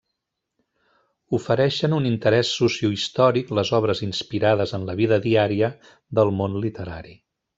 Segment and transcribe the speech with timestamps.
[1.37, 5.71] Ofereixen un interès sociohistòric les obres inspirades en la vida diària
[6.21, 7.17] del món literari.